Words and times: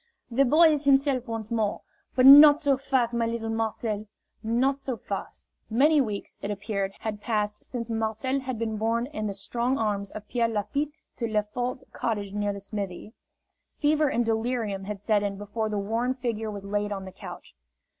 "The 0.31 0.45
boy 0.45 0.69
is 0.71 0.85
himself 0.85 1.27
once 1.27 1.51
more. 1.51 1.81
But 2.15 2.25
not 2.25 2.59
so 2.59 2.75
fast, 2.75 3.13
my 3.13 3.27
little 3.27 3.51
Marcel, 3.51 4.07
not 4.41 4.77
so 4.77 4.97
fast!" 4.97 5.51
Many 5.69 6.01
weeks, 6.01 6.39
it 6.41 6.49
appeared, 6.49 6.93
had 7.01 7.21
passed 7.21 7.63
since 7.63 7.87
Marcel 7.87 8.39
had 8.39 8.57
been 8.57 8.77
borne 8.77 9.05
in 9.05 9.27
the 9.27 9.35
strong 9.35 9.77
arms 9.77 10.09
of 10.09 10.27
Pierre 10.27 10.47
Lafitte 10.49 10.89
to 11.17 11.27
Lefort's 11.27 11.83
cottage 11.93 12.33
near 12.33 12.51
the 12.51 12.59
smithy. 12.59 13.13
Fever 13.77 14.07
and 14.09 14.25
delirium 14.25 14.85
had 14.85 14.97
set 14.97 15.21
in 15.21 15.37
before 15.37 15.69
the 15.69 15.77
worn 15.77 16.15
figure 16.15 16.49
was 16.49 16.63
laid 16.65 16.91
on 16.91 17.05
the 17.05 17.11
couch. 17.11 17.53